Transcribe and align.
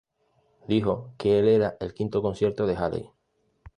Le 0.67 0.73
dijo 0.73 1.13
que 1.19 1.37
era 1.37 1.77
el 1.79 1.93
quinto 1.93 2.23
concierto 2.23 2.65
de 2.65 2.75
Halley. 2.75 3.11